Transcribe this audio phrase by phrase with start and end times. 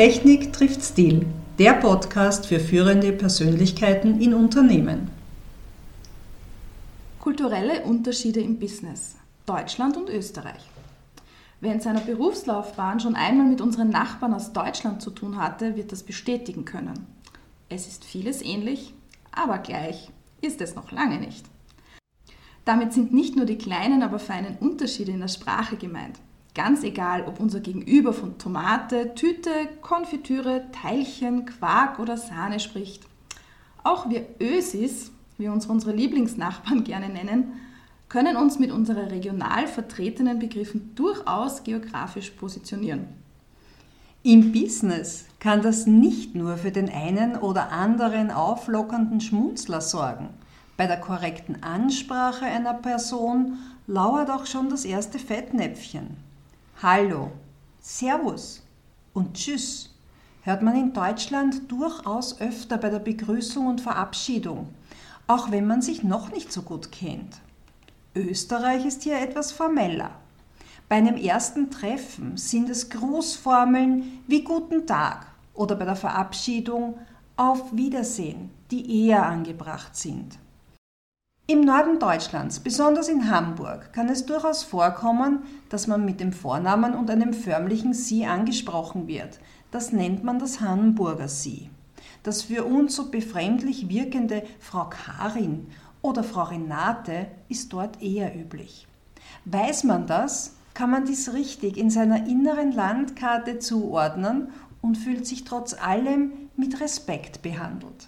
[0.00, 1.26] Technik trifft Stil,
[1.58, 5.10] der Podcast für führende Persönlichkeiten in Unternehmen.
[7.18, 9.16] Kulturelle Unterschiede im Business.
[9.44, 10.66] Deutschland und Österreich.
[11.60, 15.92] Wer in seiner Berufslaufbahn schon einmal mit unseren Nachbarn aus Deutschland zu tun hatte, wird
[15.92, 17.06] das bestätigen können.
[17.68, 18.94] Es ist vieles ähnlich,
[19.32, 20.08] aber gleich
[20.40, 21.44] ist es noch lange nicht.
[22.64, 26.18] Damit sind nicht nur die kleinen, aber feinen Unterschiede in der Sprache gemeint.
[26.54, 29.50] Ganz egal, ob unser Gegenüber von Tomate, Tüte,
[29.82, 33.04] Konfitüre, Teilchen, Quark oder Sahne spricht.
[33.84, 37.52] Auch wir Ösis, wie uns unsere Lieblingsnachbarn gerne nennen,
[38.08, 43.06] können uns mit unseren regional vertretenen Begriffen durchaus geografisch positionieren.
[44.24, 50.28] Im Business kann das nicht nur für den einen oder anderen auflockernden Schmunzler sorgen.
[50.76, 56.29] Bei der korrekten Ansprache einer Person lauert auch schon das erste Fettnäpfchen.
[56.82, 57.30] Hallo,
[57.78, 58.62] Servus
[59.12, 59.90] und Tschüss
[60.40, 64.70] hört man in Deutschland durchaus öfter bei der Begrüßung und Verabschiedung,
[65.26, 67.42] auch wenn man sich noch nicht so gut kennt.
[68.14, 70.12] Österreich ist hier etwas formeller.
[70.88, 76.96] Bei einem ersten Treffen sind es Grußformeln wie Guten Tag oder bei der Verabschiedung
[77.36, 80.38] Auf Wiedersehen, die eher angebracht sind.
[81.50, 86.94] Im Norden Deutschlands, besonders in Hamburg, kann es durchaus vorkommen, dass man mit dem Vornamen
[86.94, 89.40] und einem förmlichen Sie angesprochen wird.
[89.72, 91.68] Das nennt man das Hamburger Sie.
[92.22, 95.66] Das für uns so befremdlich wirkende Frau Karin
[96.02, 98.86] oder Frau Renate ist dort eher üblich.
[99.44, 105.42] Weiß man das, kann man dies richtig in seiner inneren Landkarte zuordnen und fühlt sich
[105.42, 108.06] trotz allem mit Respekt behandelt.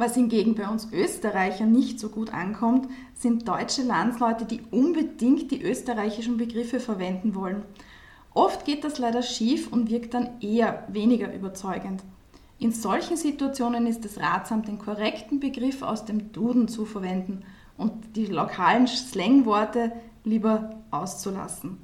[0.00, 5.60] Was hingegen bei uns Österreichern nicht so gut ankommt, sind deutsche Landsleute, die unbedingt die
[5.60, 7.64] österreichischen Begriffe verwenden wollen.
[8.32, 12.02] Oft geht das leider schief und wirkt dann eher weniger überzeugend.
[12.58, 17.42] In solchen Situationen ist es ratsam, den korrekten Begriff aus dem Duden zu verwenden
[17.76, 19.92] und die lokalen Slangworte
[20.24, 21.76] lieber auszulassen.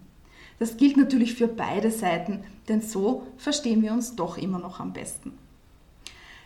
[0.58, 4.94] Das gilt natürlich für beide Seiten, denn so verstehen wir uns doch immer noch am
[4.94, 5.32] besten.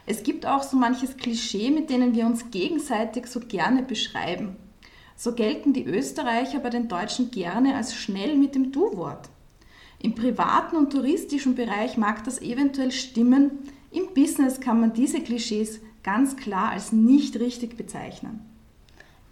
[0.06, 4.56] Es gibt auch so manches Klischee, mit denen wir uns gegenseitig so gerne beschreiben.
[5.16, 9.28] So gelten die Österreicher bei den Deutschen gerne als schnell mit dem Du-Wort.
[9.98, 13.50] Im privaten und touristischen Bereich mag das eventuell stimmen,
[13.92, 18.40] im Business kann man diese Klischees ganz klar als nicht richtig bezeichnen.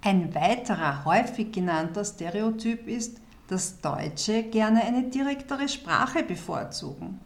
[0.03, 7.19] Ein weiterer häufig genannter Stereotyp ist, dass Deutsche gerne eine direktere Sprache bevorzugen.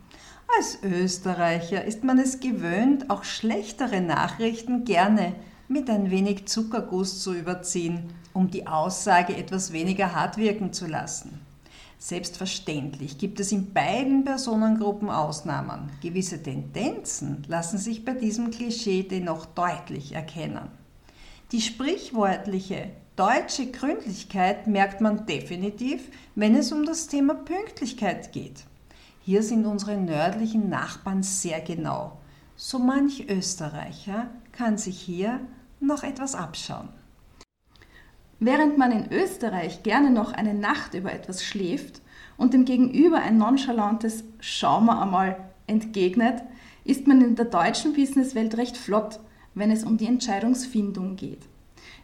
[0.58, 5.34] Als Österreicher ist man es gewöhnt, auch schlechtere Nachrichten gerne
[5.66, 11.40] mit ein wenig Zuckerguss zu überziehen, um die Aussage etwas weniger hart wirken zu lassen.
[11.98, 15.90] Selbstverständlich gibt es in beiden Personengruppen Ausnahmen.
[16.02, 20.68] Gewisse Tendenzen lassen sich bei diesem Klischee dennoch deutlich erkennen.
[21.52, 28.64] Die sprichwörtliche deutsche Gründlichkeit merkt man definitiv, wenn es um das Thema Pünktlichkeit geht.
[29.24, 32.18] Hier sind unsere nördlichen Nachbarn sehr genau.
[32.56, 35.38] So manch Österreicher kann sich hier
[35.78, 36.88] noch etwas abschauen.
[38.40, 42.02] Während man in Österreich gerne noch eine Nacht über etwas schläft
[42.36, 45.36] und dem Gegenüber ein nonchalantes Schauen wir einmal
[45.68, 46.42] entgegnet,
[46.84, 49.20] ist man in der deutschen Businesswelt recht flott,
[49.54, 51.46] wenn es um die Entscheidungsfindung geht.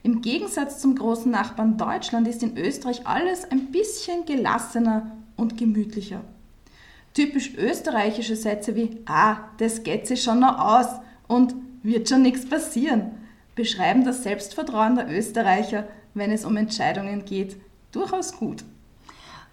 [0.04, 6.20] Im Gegensatz zum großen Nachbarn Deutschland ist in Österreich alles ein bisschen gelassener und gemütlicher.
[7.14, 10.86] Typisch österreichische Sätze wie Ah, das geht sich schon noch aus
[11.26, 13.12] und wird schon nichts passieren
[13.58, 17.56] beschreiben das Selbstvertrauen der Österreicher, wenn es um Entscheidungen geht,
[17.91, 18.64] durchaus gut.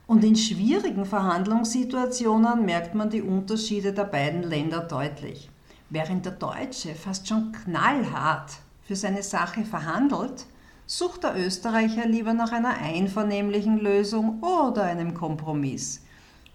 [0.06, 5.50] Und in schwierigen Verhandlungssituationen merkt man die Unterschiede der beiden Länder deutlich.
[5.90, 8.52] Während der Deutsche fast schon knallhart
[8.84, 10.46] für seine Sache verhandelt,
[10.86, 16.05] sucht der Österreicher lieber nach einer einvernehmlichen Lösung oder einem Kompromiss.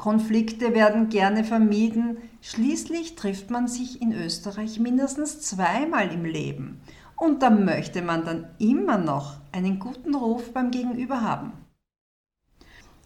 [0.01, 2.17] Konflikte werden gerne vermieden.
[2.41, 6.81] Schließlich trifft man sich in Österreich mindestens zweimal im Leben.
[7.19, 11.53] Und da möchte man dann immer noch einen guten Ruf beim Gegenüber haben.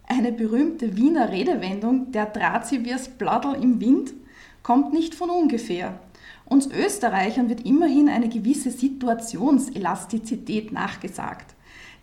[0.07, 3.11] Eine berühmte Wiener Redewendung, der draht sie wie das
[3.61, 4.15] im Wind,
[4.63, 5.99] kommt nicht von ungefähr.
[6.45, 11.57] Uns Österreichern wird immerhin eine gewisse Situationselastizität nachgesagt.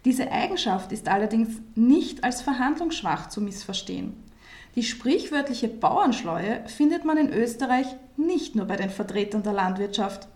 [0.03, 4.29] Diese Eigenschaft ist allerdings nicht als verhandlungsschwach zu missverstehen.
[4.75, 7.87] Die sprichwörtliche Bauernschleue findet man in Österreich
[8.17, 10.27] nicht nur bei den Vertretern der Landwirtschaft.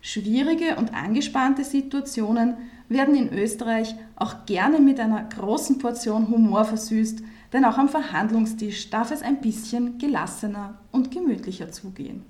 [0.00, 2.56] Schwierige und angespannte Situationen
[2.88, 7.22] werden in Österreich auch gerne mit einer großen Portion Humor versüßt,
[7.54, 12.24] Denn auch am Verhandlungstisch darf es ein bisschen gelassener und gemütlicher zugehen.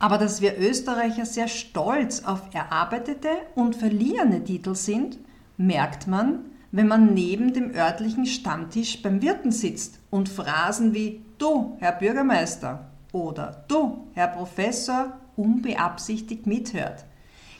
[0.00, 5.16] Aber dass wir Österreicher sehr stolz auf erarbeitete und verliehene Titel sind,
[5.56, 6.40] merkt man,
[6.72, 12.86] wenn man neben dem örtlichen Stammtisch beim Wirten sitzt und Phrasen wie Du, Herr Bürgermeister
[13.12, 17.04] oder Du, Herr Professor, unbeabsichtigt mithört.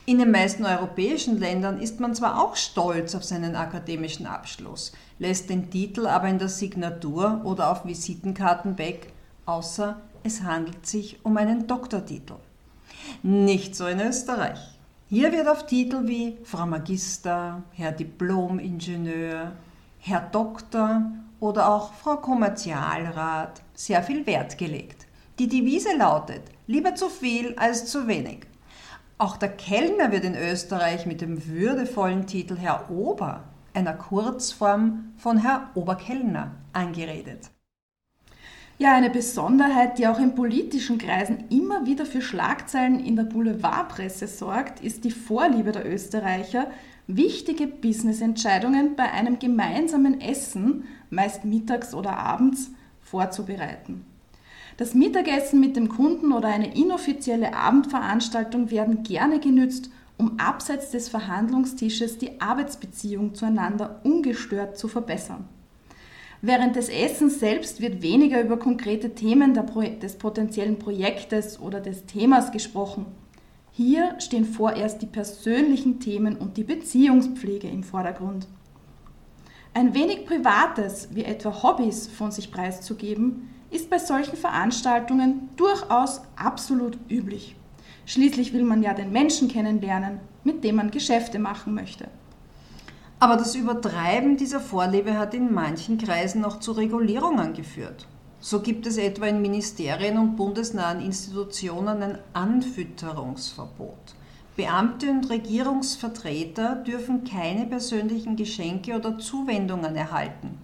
[0.05, 5.49] In den meisten europäischen Ländern ist man zwar auch stolz auf seinen akademischen Abschluss, lässt
[5.49, 9.13] den Titel aber in der Signatur oder auf Visitenkarten weg,
[9.45, 12.35] außer es handelt sich um einen Doktortitel.
[13.21, 14.72] Nicht so in Österreich.
[15.13, 19.51] Hier wird auf Titel wie Frau Magister, Herr Diplom-Ingenieur,
[19.99, 21.03] Herr Doktor
[21.39, 25.05] oder auch Frau Kommerzialrat sehr viel Wert gelegt.
[25.37, 28.47] Die Devise lautet, lieber zu viel als zu wenig.
[29.19, 33.43] Auch der Kellner wird in Österreich mit dem würdevollen Titel Herr Ober,
[33.75, 37.51] einer Kurzform von Herr Oberkellner, angeredet.
[38.79, 44.25] Ja, eine Besonderheit, die auch in politischen Kreisen immer wieder für Schlagzeilen in der Boulevardpresse
[44.27, 46.67] sorgt, ist die Vorliebe der Österreicher,
[47.05, 52.71] wichtige Businessentscheidungen bei einem gemeinsamen Essen, meist mittags oder abends,
[53.01, 54.05] vorzubereiten.
[54.77, 61.09] Das Mittagessen mit dem Kunden oder eine inoffizielle Abendveranstaltung werden gerne genützt, um abseits des
[61.09, 65.47] Verhandlungstisches die Arbeitsbeziehung zueinander ungestört zu verbessern.
[66.45, 72.51] Während des Essens selbst wird weniger über konkrete Themen des potenziellen Projektes oder des Themas
[72.51, 73.05] gesprochen.
[73.71, 78.49] Hier stehen vorerst die persönlichen Themen und die Beziehungspflege im Vordergrund.
[79.73, 86.97] Ein wenig Privates, wie etwa Hobbys, von sich preiszugeben, ist bei solchen Veranstaltungen durchaus absolut
[87.09, 87.55] üblich.
[88.05, 92.09] Schließlich will man ja den Menschen kennenlernen, mit dem man Geschäfte machen möchte.
[93.23, 98.05] Aber das Übertreiben dieser Vorliebe hat in manchen Kreisen noch zu Regulierungen geführt.
[98.41, 104.15] So gibt es etwa in Ministerien und bundesnahen Institutionen ein Anfütterungsverbot.
[104.57, 110.57] Beamte und Regierungsvertreter dürfen keine persönlichen Geschenke oder Zuwendungen erhalten.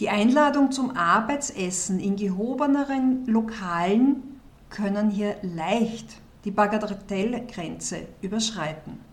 [0.00, 4.40] Die Einladung zum Arbeitsessen in gehobeneren Lokalen
[4.70, 6.16] können hier leicht
[6.46, 9.09] die Bagatellgrenze überschreiten.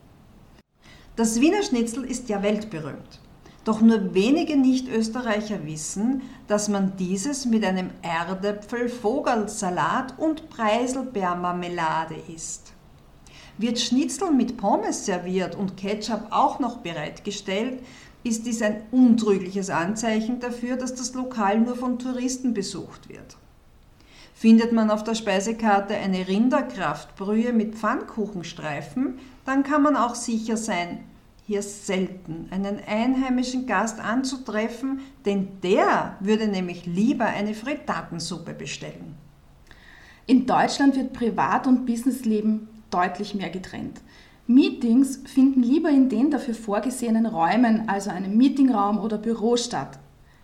[1.17, 3.19] Das Wiener Schnitzel ist ja weltberühmt.
[3.63, 12.71] Doch nur wenige Nicht-Österreicher wissen, dass man dieses mit einem Erdäpfel, Vogelsalat und Preiselbeermarmelade isst.
[13.57, 17.79] Wird Schnitzel mit Pommes serviert und Ketchup auch noch bereitgestellt,
[18.23, 23.37] ist dies ein untrügliches Anzeichen dafür, dass das Lokal nur von Touristen besucht wird.
[24.39, 30.99] Findet man auf der Speisekarte eine Rinderkraftbrühe mit Pfannkuchenstreifen, dann kann man auch sicher sein,
[31.47, 39.15] hier selten einen einheimischen Gast anzutreffen, denn der würde nämlich lieber eine Frittatensuppe bestellen.
[40.27, 44.01] In Deutschland wird Privat- und Businessleben deutlich mehr getrennt.
[44.45, 49.97] Meetings finden lieber in den dafür vorgesehenen Räumen, also einem Meetingraum oder Büro statt.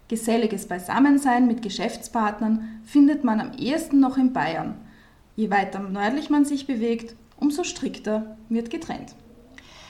[0.08, 4.76] Geselliges Beisammensein mit Geschäftspartnern findet man am ehesten noch in Bayern.
[5.36, 9.16] Je weiter nördlich man sich bewegt, umso strikter wird getrennt.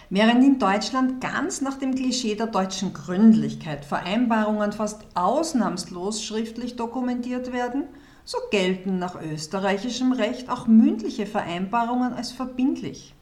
[0.09, 7.51] Während in Deutschland ganz nach dem Klischee der deutschen Gründlichkeit Vereinbarungen fast ausnahmslos schriftlich dokumentiert
[7.51, 7.85] werden,
[8.23, 13.15] so gelten nach österreichischem Recht auch mündliche Vereinbarungen als verbindlich.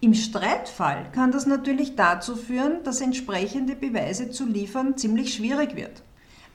[0.00, 6.04] Im Streitfall kann das natürlich dazu führen, dass entsprechende Beweise zu liefern ziemlich schwierig wird.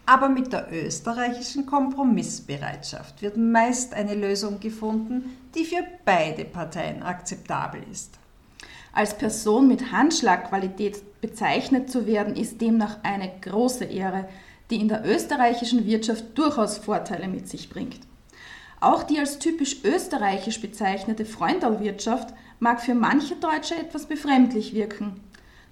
[0.05, 7.81] Aber mit der österreichischen Kompromissbereitschaft wird meist eine Lösung gefunden, die für beide Parteien akzeptabel
[7.89, 8.19] ist.
[8.91, 14.27] Als Person mit Handschlagqualität bezeichnet zu werden, ist demnach eine große Ehre,
[14.69, 17.99] die in der österreichischen Wirtschaft durchaus Vorteile mit sich bringt.
[18.81, 25.21] Auch die als typisch österreichisch bezeichnete Freundalwirtschaft mag für manche Deutsche etwas befremdlich wirken.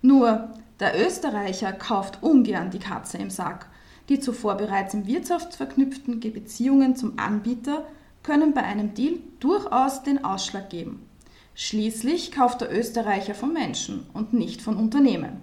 [0.01, 3.67] Nur, der Österreicher kauft ungern die Katze im Sack
[4.11, 7.85] die zuvor bereits im Wirtschaft verknüpften Beziehungen zum Anbieter
[8.23, 11.07] können bei einem Deal durchaus den Ausschlag geben.
[11.55, 15.39] Schließlich kauft der Österreicher von Menschen und nicht von Unternehmen.